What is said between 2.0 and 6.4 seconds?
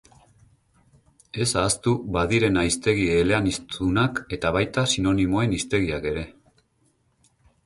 badirena hiztegi eleaniztunak eta baita sinonimoen hiztegiak ere.